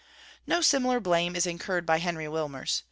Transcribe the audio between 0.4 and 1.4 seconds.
No similar blame